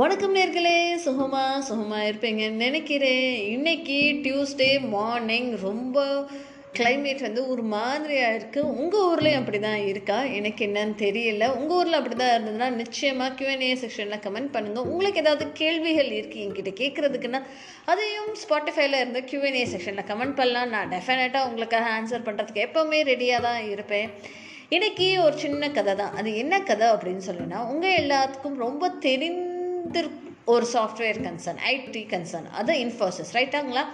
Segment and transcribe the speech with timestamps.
[0.00, 3.32] வணக்கம் நேர்களே சுகமா சுகமாக இருப்பேங்க நினைக்கிறேன்.
[3.54, 6.04] இன்னைக்கு டியூஸ்டே மார்னிங் ரொம்ப
[6.76, 10.18] கிளைமேட் வந்து ஒரு மாதிரியாக இருக்குது உங்கள் ஊர்லேயும் அப்படி தான் இருக்கா?
[10.38, 11.44] எனக்கு என்னன்னு தெரியல.
[11.58, 16.74] உங்கள் ஊரில் அப்படி தான் இருந்ததுன்னா நிச்சயமாக கியூஎன்ஏ செக்ஷனில் கமெண்ட் பண்ணுங்கள் உங்களுக்கு ஏதாவது கேள்விகள் இருக்குது என்கிட்ட
[16.82, 17.42] கேட்குறதுக்குன்னா
[17.92, 20.72] அதையும் ஸ்பாட்டிஃபைல இருந்து கியூஎன்ஏ செக்ஷனில் கமெண்ட் பண்ணலாம்.
[20.76, 24.08] நான் டெஃபினட்டாக உங்களுக்காக ஆன்சர் பண்ணுறதுக்கு எப்போவுமே ரெடியாக தான் இருப்பேன்.
[24.76, 29.49] இன்றைக்கி ஒரு சின்ன கதை தான் அது என்ன கதை அப்படின்னு சொல்லினா உங்கள் எல்லாத்துக்கும் ரொம்ப தெரிந்து
[30.52, 33.84] ஒரு சாஃப்ட்வேர் கன்சர்ன் ஐடி கன்சர்ன் அது இன்ஃபோசிஸ் ரைட்டாங்களா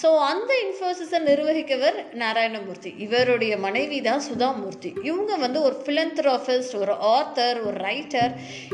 [0.00, 2.90] ஸோ அந்த இன்ஃபோசிஸை நிர்வகிக்கவர் நாராயணமூர்த்தி.
[3.04, 4.90] இவருடைய மனைவி தான் சுதாமூர்த்தி.
[5.08, 8.32] இவங்க வந்து ஒரு ஃபிலந்த்ராஃபிஸ்ட் ஒரு ஆத்தர் ஒரு ரைட்டர்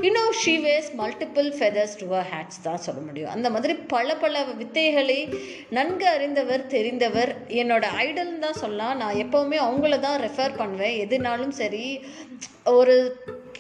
[0.09, 3.33] இன்னும் ஷீவேஸ் மல்டிபிள் ஃபெதர்ஸ் டு ஹேட்ஸ் தான் சொல்ல முடியும்.
[3.37, 5.21] அந்த மாதிரி பல பல வித்தைகளை
[5.79, 7.33] நன்கு அறிந்தவர் தெரிந்தவர்.
[7.63, 8.97] என்னோட ஐடல்னு தான் சொல்லலாம்.
[8.97, 10.99] நான் எப்போவுமே அவங்கள தான் ரெஃபர் பண்ணுவேன்.
[11.07, 11.87] எதுனாலும் சரி
[12.65, 12.97] ஒரு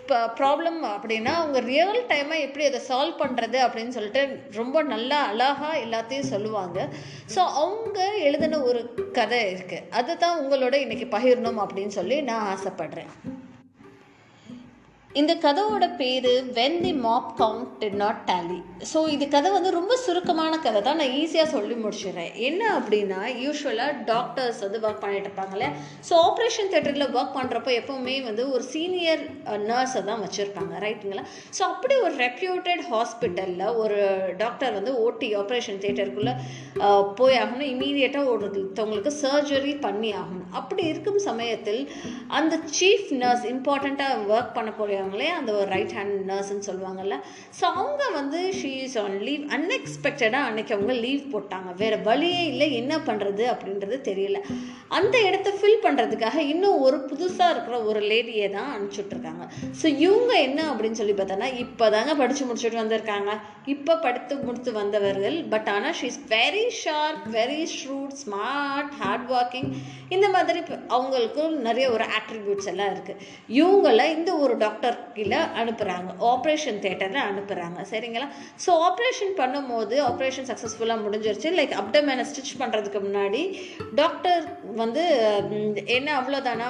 [0.05, 4.23] இப்போ ப்ராப்ளம் அப்படின்னா அவங்க ரியல் டைமாக எப்படி அதை சால்வ் பண்ணுறது அப்படின்னு சொல்லிட்டு
[4.59, 6.79] ரொம்ப நல்லா அழகாக எல்லாத்தையும் சொல்லுவாங்க.
[7.35, 7.99] ஸோ அவங்க
[8.29, 8.81] எழுதின ஒரு
[9.19, 13.11] கதை இருக்குது அதை தான் உங்களோட இன்னைக்கு பகிரணும் அப்படின்னு சொல்லி நான் ஆசைப்பட்றேன்.
[15.21, 16.25] இந்த கதையோட பேர்
[16.57, 18.57] when the mob count did not tally
[18.93, 20.99] so இது கதை வந்து ரொம்ப சுருக்கமான கதை தான்.
[21.01, 22.33] நான் ஈஸியாக சொல்லி முடிச்சிடுறேன்.
[22.49, 25.69] என்ன அப்படின்னா யூஸ்வலாக டாக்டர்ஸ் வந்து ஒர்க் பண்ணிட்டு இருப்பாங்களே
[26.09, 29.23] ஸோ ஆப்ரேஷன் தேட்டரில் ஒர்க் பண்ணுறப்போ எப்போவுமே வந்து ஒரு சீனியர்
[29.71, 30.73] நர்ஸை uh, தான் வச்சுருப்பாங்க.
[30.87, 31.25] ரைட்டுங்களா
[31.59, 34.01] ஸோ அப்படி ஒரு ரெப்யூட்டட் ஹாஸ்பிட்டலில் ஒரு
[34.43, 36.35] டாக்டர் வந்து ஓட்டி ஆப்ரேஷன் தேட்டருக்குள்ளே
[36.89, 37.71] uh, போய் ஆகணும்.
[37.75, 40.51] இமீடியட்டாக ஒருத்தவங்களுக்கு சர்ஜரி பண்ணி ஆகணும்.
[40.61, 41.83] அப்படி இருக்கும் சமயத்தில்
[42.41, 44.71] அந்த சீஃப் நர்ஸ் இம்பார்ட்டண்ட்டாக ஒர்க் பண்ண
[45.05, 47.17] போகிறவங்களே அந்த ஒரு ரைட் ஹேண்ட் நர்ஸ்ன்னு சொல்லுவாங்கல்ல.
[47.59, 51.71] ஸோ அவங்க வந்து ஷீ இஸ் ஆன் லீவ் அன்எக்ஸ்பெக்டடாக அன்னைக்கு அவங்க லீவ் போட்டாங்க.
[51.83, 52.69] வேறு வழியே இல்லை.
[52.81, 54.41] என்ன பண்ணுறது அப்படின்றது தெரியல.
[54.99, 59.45] அந்த இடத்த ஃபில் பண்ணுறதுக்காக இன்னும் ஒரு புதுசாக இருக்கிற ஒரு லேடியை தான் அனுப்பிச்சுட்ருக்காங்க
[59.81, 63.33] ஸோ இவங்க என்ன அப்படின்னு சொல்லி பார்த்தோன்னா இப்போ தாங்க படித்து முடிச்சுட்டு வந்திருக்காங்க.
[63.75, 65.39] இப்போ படித்து முடித்து வந்தவர்கள்.
[65.55, 69.71] பட் ஆனால் she is very sharp very shrewd smart hard working
[70.15, 70.61] இந்த மாதிரி
[70.97, 73.21] அவங்களுக்கும் நிறைய ஒரு ஆட்ரிபியூட்ஸ் எல்லாம் இருக்குது
[73.61, 78.29] இவங்கள இந்த ஒரு டாக்டர் கீழே அனுப்புகிறாங்க ஆப்ரேஷன் தேட்டரில் அனுப்புகிறாங்க சரிங்களா?
[78.65, 81.51] ஸோ ஆப்ரேஷன் பண்ணும்போது ஆப்ரேஷன் சக்ஸஸ்ஃபுல்லாக முடிஞ்சிருச்சு.
[81.59, 83.43] லைக் அப்டமேனை ஸ்டிச் பண்ணுறதுக்கு முன்னாடி
[84.01, 84.45] டாக்டர்
[84.83, 85.05] வந்து
[85.97, 86.69] என்ன அவ்வளோதானா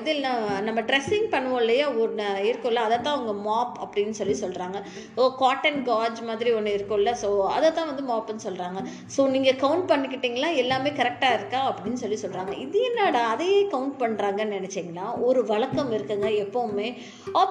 [0.00, 0.28] இதில்
[0.68, 1.86] நம்ம ட்ரெஸ்ஸிங் பண்ணுவோம் இல்லையா?
[2.04, 4.78] ஒன்று இருக்கும்ல அதை தான் அவங்க மாப் அப்படின்னு சொல்லி சொல்கிறாங்க
[5.20, 8.78] ஓ காட்டன் காஜ் மாதிரி ஒன்று இருக்கும்ல ஸோ அதை தான் வந்து மாப்புன்னு சொல்கிறாங்க
[9.16, 10.50] ஸோ நீங்கள் கவுண்ட் பண்ணிக்கிட்டிங்களா?
[10.62, 11.60] எல்லாமே கரெக்டாக இருக்கா?
[11.70, 13.22] அப்படின்னு சொல்லி சொல்கிறாங்க இது என்னடா?
[13.34, 16.88] அதையே கவுண்ட் பண்ணுறாங்கன்னு நினச்சிங்கன்னா ஒரு வழக்கம் இருக்குங்க எப்போவுமே.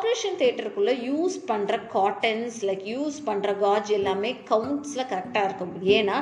[0.01, 5.73] ஆப்ரேஷன் தேட்டருக்குள்ளே யூஸ் பண்ணுற காட்டன்ஸ் லைக் யூஸ் பண்ணுற காஜ் எல்லாமே கவுண்ட்ஸில் கரெக்டாக இருக்கும்.
[5.97, 6.16] ஏன்னா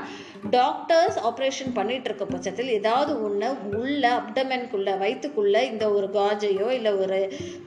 [0.56, 3.50] டாக்டர்ஸ் ஆப்ரேஷன் பண்ணிட்டு இருக்க பட்சத்தில் ஏதாவது ஒன்று
[3.82, 7.20] உள்ள அப்டமென்குள்ளே வயிற்றுக்குள்ளே இந்த ஒரு காஜையோ இல்லை ஒரு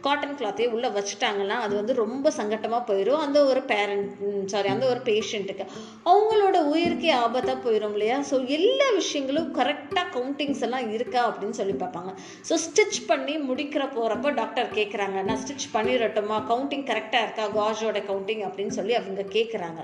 [0.06, 4.12] காட்டன் கிளாத்தையோ உள்ளே வச்சுட்டாங்கன்னா அது வந்து ரொம்ப சங்கட்டமாக போயிடும் அந்த ஒரு பேரண்ட்
[4.54, 5.66] சாரி அந்த ஒரு பேஷண்ட்டுக்கு
[6.12, 8.18] அவங்களோட உயிருக்கே ஆபத்தாக போயிடும் இல்லையா?
[8.32, 12.12] ஸோ எல்லா விஷயங்களும் கரெக்டாக கவுண்டிங்ஸ் எல்லாம் இருக்கா அப்படின்னு சொல்லி பார்ப்பாங்க.
[12.50, 15.68] ஸோ ஸ்டிச் பண்ணி முடிக்கிற போகிறப்ப டாக்டர் கேட்குறாங்க நான் ஸ்டிச்
[16.02, 17.44] பண்ணிடட்டுமா கவுண்டிங் கரெக்டாக இருக்கா?
[17.58, 19.80] காஜோட கவுண்டிங் அப்படின்னு சொல்லி அவங்க கேட்குறாங்க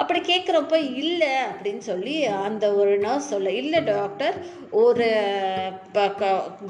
[0.00, 2.14] அப்படி கேட்குறப்ப இல்லை அப்படின்னு சொல்லி
[2.46, 4.36] அந்த ஒரு நர்ஸ் சொல்ல இல்லை டாக்டர்
[4.82, 5.06] ஒரு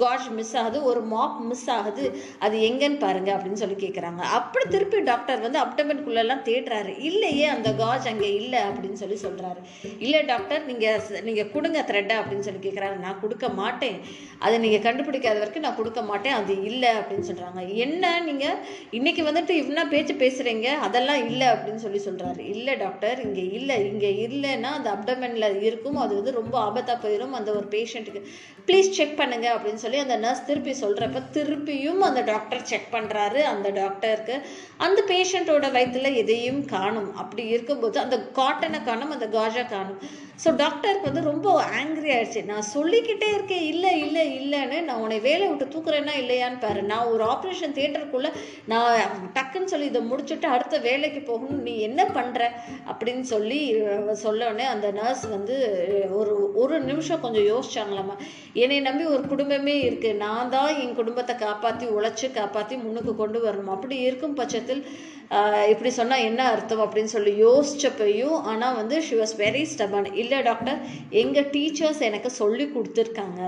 [0.02, 2.04] காஜ் மிஸ் ஆகுது ஒரு மாப் மிஸ் ஆகுது
[2.44, 6.92] அது எங்கன்னு பாருங்க அப்படின்னு சொல்லி கேட்குறாங்க அப்படி திருப்பி டாக்டர் வந்து அப்டமெண்ட்குள்ளெல்லாம் தேடுறாரு.
[7.10, 9.62] இல்லையே அந்த காஜ் அங்கே இல்லை அப்படின்னு சொல்லி சொல்கிறாரு
[10.04, 13.98] இல்லை டாக்டர் நீங்கள் நீங்கள் கொடுங்க த்ரெட்டை அப்படின்னு சொல்லி கேட்குறாரு நான் கொடுக்க மாட்டேன்.
[14.44, 16.36] அதை நீங்கள் கண்டுபிடிக்காத வரைக்கும் நான் கொடுக்க மாட்டேன்.
[16.40, 18.58] அது இல்லை அப்படின்னு சொல்கிறாங்க என்ன நீங்கள்
[18.98, 24.10] இன்னைக்கு வந்துட்டு இவ்வளோ பேச்சு பேசுகிறீங்க அதெல்லாம் இல்லை அப்படின்னு சொல்லி சொல்கிறாரு இல்லை டாக்டர் இங்கே இல்லை இங்கே
[24.26, 28.22] இல்லைன்னா அந்த அப்டமெனில் இருக்கும் அது வந்து ரொம்ப ஆபத்தாக போயிடும் அந்த ஒரு பேஷண்ட்டுக்கு
[28.68, 33.68] ப்ளீஸ் செக் பண்ணுங்க அப்படின்னு சொல்லி அந்த நர்ஸ் திருப்பி சொல்கிறப்ப திருப்பியும் அந்த டாக்டர் செக் பண்ணுறாரு அந்த
[33.80, 34.36] டாக்டருக்கு
[34.86, 37.10] அந்த பேஷண்ட்டோட வயிற்றுல எதையும் காணும்.
[37.22, 40.00] அப்படி இருக்கும்போது அந்த காட்டனை காணும் அந்த காஜா காணும்.
[40.42, 41.48] ஸோ டாக்டருக்கு வந்து ரொம்ப
[41.78, 42.42] ஆங்க்ரி ஆயிடுச்சு.
[42.50, 46.82] நான் சொல்லிக்கிட்டே இருக்கேன் இல்லை இல்லை இல்லைன்னு நான் உன்னை வேலையை விட்டு தூக்குறேன்னா இல்லையான்னு பாரு.
[46.92, 48.30] நான் ஒரு ஆப்ரேஷன் தியேட்டருக்குள்ளே
[48.72, 52.42] நான் டக்குன்னு சொல்லி இதை முடிச்சுட்டு அடுத்த வேலைக்கு போகணும் நீ என்ன பண்ணுற
[52.90, 53.60] அப்படின்னு சொல்லி
[54.24, 55.56] சொல்லவுடனே அந்த நர்ஸ் வந்து
[56.20, 58.16] ஒரு ஒரு நிமிஷம் கொஞ்சம் யோசிச்சாங்களாம்மா
[58.62, 63.72] என்னை நம்பி ஒரு குடும்பமே இருக்குது நான் தான் என் குடும்பத்தை காப்பாற்றி உழைச்சி காப்பாற்றி முன்னுக்கு கொண்டு வரணும்.
[63.76, 64.84] அப்படி இருக்கும் பட்சத்தில்
[65.72, 70.78] இப்படி சொன்னால் என்ன அர்த்தம் அப்படின்னு சொல்லி யோசிச்சப்பையும் ஆனால் வந்து ஷி வாஸ் வெரி ஸ்டபன் இல்லை டாக்டர்
[71.20, 73.40] எங்கள் டீச்சர்ஸ் எனக்கு சொல்லி கொடுத்துருக்காங்க.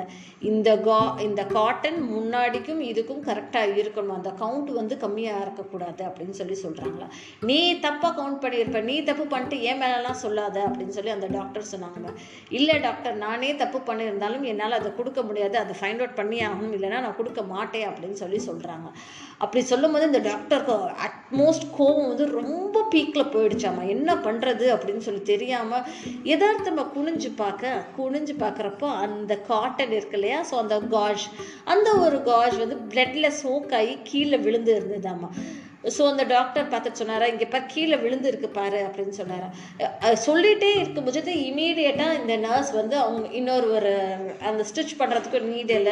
[0.50, 4.16] இந்த கா இந்த காட்டன் முன்னாடிக்கும் இதுக்கும் கரெக்டாக இருக்கணும்.
[4.18, 7.06] அந்த கவுண்ட் வந்து கம் கம்மியாக இருக்கக்கூடாது அப்படின்னு சொல்லி சொல்கிறாங்களா
[7.48, 8.80] நீ தப்பாக கவுண்ட் பண்ணியிருப்ப.
[8.90, 12.10] நீ தப்பு பண்ணிட்டு ஏன் மேலெலாம் சொல்லாத அப்படின்னு சொல்லி அந்த டாக்டர் சொன்னாங்க
[12.58, 15.56] இல்லை டாக்டர் நானே தப்பு பண்ணியிருந்தாலும் என்னால் அதை கொடுக்க முடியாது.
[15.62, 16.74] அதை ஃபைண்ட் அவுட் பண்ணி ஆகணும்.
[16.76, 18.88] இல்லைன்னா நான் கொடுக்க மாட்டேன் அப்படின்னு சொல்லி சொல்கிறாங்க
[19.44, 20.74] அப்படி சொல்லும்போது இந்த டாக்டருக்கு
[21.06, 25.86] அட்மோஸ்ட் கோவம் வந்து ரொம்ப பீக்கில் போயிடுச்சாமா என்ன பண்ணுறது அப்படின்னு சொல்லி தெரியாமல்
[26.34, 30.40] எதார்த்தமாக குனிஞ்சு பார்க்க குனிஞ்சு பார்க்குறப்போ அந்த காட்டன் இருக்கு இல்லையா?
[30.50, 31.26] ஸோ அந்த காஜ்
[31.74, 34.72] அந்த ஒரு காஜ் வந்து பிளட்ல சோக்காகி கீழே விழுந்து
[35.02, 35.30] 知道吗？
[35.84, 39.48] ஸோ அந்த டாக்டர் பார்த்துட்டு சொன்னாரா இங்கே பார் கீழே விழுந்து இருக்கு பாரு அப்படின்னு சொன்னாரா.
[40.24, 43.92] சொல்லிகிட்டே சொல்லிட்டே இருக்கும் போது இமீடியட்டாக இந்த நர்ஸ் வந்து அவங்க இன்னொரு ஒரு
[44.50, 45.90] அந்த ஸ்டிச் பண்ணுறதுக்கு நீடில்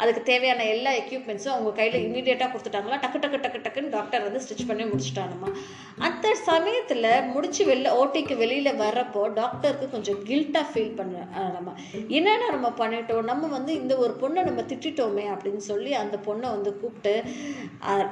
[0.00, 4.68] அதுக்கு தேவையான எல்லா எக்யூப்மெண்ட்ஸும் அவங்க கையில் இமீடியட்டாக கொடுத்துட்டாங்களா டக்கு டக்கு டக்கு டக்குன்னு டாக்டர் வந்து ஸ்டிச்
[4.68, 5.48] பண்ணி முடிச்சிட்டானுமா
[5.98, 11.16] அந்த சமயத்தில் முடிச்சு வெளில ஓட்டிக்கு வெளியில் வர்றப்போ டாக்டருக்கு கொஞ்சம் கில்ட்டாக ஃபீல் பண்ண
[11.56, 11.74] நம்ம
[12.10, 13.24] என்னென்ன நம்ம பண்ணிட்டோம்?
[13.24, 17.14] நம்ம வந்து இந்த ஒரு பொண்ணை நம்ம திட்டிட்டோமே அப்படின்னு சொல்லி அந்த பொண்ணை வந்து கூப்பிட்டு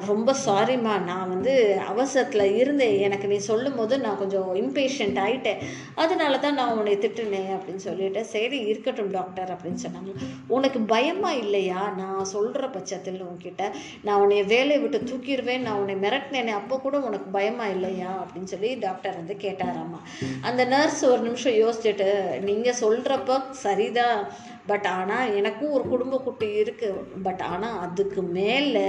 [0.07, 1.53] ரொம்ப சாரிம்மா நான் நான் வந்து
[1.89, 5.61] அவசரத்தில் இருந்தேன் எனக்கு நீ சொல்லும் போது நான் கொஞ்சம் இம்பேஷண்ட் ஆகிட்டேன்
[5.95, 10.13] அதனால தான் நான் உன்னை திட்டுனேன் அப்படின்னு சொல்லிட்டு சரி இருக்கட்டும் டாக்டர் அப்படின்னு சொன்னாங்க.
[10.49, 11.81] உனக்கு பயமாக இல்லையா?
[11.97, 13.63] நான் சொல்கிற பட்சத்தில் உன்கிட்ட
[14.03, 18.13] நான் உன்னை வேலையை விட்டு தூக்கிடுவேன் நான் உன்னை மிரட்டினேனே அப்போ கூட உனக்கு பயமாக இல்லையா?
[18.23, 20.01] அப்படின்னு சொல்லி டாக்டர் வந்து கேட்டாராம்மா
[20.43, 22.09] அந்த நர்ஸ் ஒரு நிமிஷம் யோசிச்சுட்டு
[22.41, 24.21] நீங்கள் சொல்கிறப்ப சரிதான்
[24.71, 28.87] பட் ஆனால் எனக்கும் ஒரு குடும்ப குட்டி இருக்குது பட் ஆனால் அதுக்கு மேலே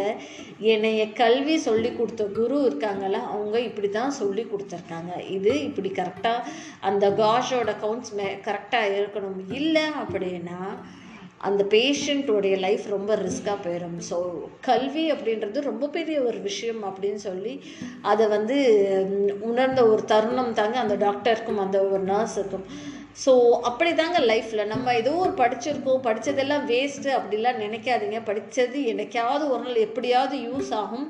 [0.74, 5.12] என்னைய கல்வி சொல்லி கொடுத்த குரு இருக்காங்கல்ல அவங்க இப்படி தான் சொல்லி கொடுத்துருக்காங்க.
[5.38, 6.48] இது இப்படி கரெக்டாக
[6.90, 9.40] அந்த காஷோட கவுண்ட்ஸ் மே கரெக்டாக இருக்கணும்.
[9.60, 10.60] இல்லை அப்படின்னா
[11.48, 14.18] அந்த பேஷண்ட்டோடைய லைஃப் ரொம்ப ரிஸ்க்காக போயிடும் ஸோ
[14.68, 17.54] கல்வி அப்படின்றது ரொம்ப பெரிய ஒரு விஷயம் அப்படின்னு சொல்லி
[18.12, 18.58] அதை வந்து
[19.50, 22.66] உணர்ந்த ஒரு தருணம் தாங்க அந்த டாக்டருக்கும் அந்த ஒரு நர்ஸுக்கும்
[23.24, 23.32] ஸோ
[23.70, 28.20] அப்படி தாங்க லைஃப்பில் நம்ம ஏதோ ஒரு படிச்சிருக்கோம் படித்ததெல்லாம் வேஸ்ட்டு அப்படிலாம் நினைக்காதீங்க.
[28.24, 31.08] படித்தது என்னைக்காவது ஒரு நாள் எப்படியாவது யூஸ் ஆகும்.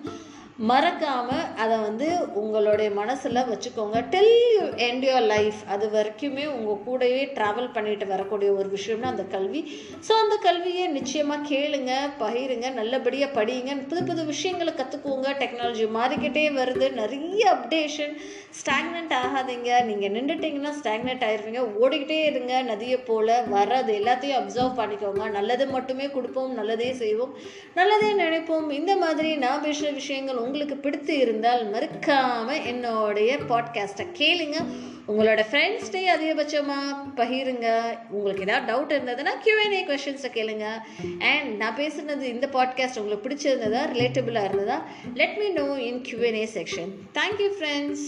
[0.67, 2.07] மறக்காமல் அதை வந்து
[2.39, 3.97] உங்களுடைய மனசில் வச்சுக்கோங்க.
[4.13, 9.25] Till you end your life அது வரைக்குமே உங்கள் கூடவே ட்ராவல் பண்ணிட்டு வரக்கூடிய ஒரு விஷயம்னா அந்த
[9.35, 9.61] கல்வி.
[10.07, 11.91] ஸோ அந்த கல்வியை நிச்சயமாக கேளுங்க
[12.23, 16.89] பகிருங்க நல்லபடியாக படியுங்க புது புது விஷயங்களை கற்றுக்கோங்க டெக்னாலஜி மாறிக்கிட்டே வருது.
[17.00, 18.13] நிறைய அப்டேஷன்
[18.59, 19.71] ஸ்டாக்னண்ட் ஆகாதீங்க.
[19.91, 21.63] நீங்கள் நின்றுட்டிங்கன்னா ஸ்டாக்னட் ஆயிருவீங்க.
[21.81, 22.53] ஓடிக்கிட்டே இருங்க.
[22.71, 25.23] நதியை போல் வர்றது எல்லாத்தையும் அப்சர்வ் பண்ணிக்கோங்க.
[25.39, 27.33] நல்லது மட்டுமே கொடுப்போம் நல்லதே செய்வோம்
[27.79, 28.69] நல்லதே நினைப்போம்.
[28.81, 34.57] இந்த மாதிரி நான் பேசுகிற விஷயங்கள் உங்களுக்கு பிடித்து இருந்தால் மறுக்காமல் என்னுடைய பாட்காஸ்ட்டை கேளுங்க.
[35.07, 37.68] உங்களோட ஃப்ரெண்ட்ஸ்டே அதிகபட்சமாக பகிருங்க.
[38.10, 40.66] உங்களுக்கு ஏதாவது டவுட் இருந்ததுன்னா கியூஎன்ஏ கொஷின்ஸை கேளுங்க.
[41.19, 44.88] அண்ட் நான் பேசுனது இந்த பாட்காஸ்ட் உங்களுக்கு பிடிச்சிருந்ததா ரிலேட்டபிளாக இருந்ததா?
[45.16, 48.07] Let me know in QnA section thank you friends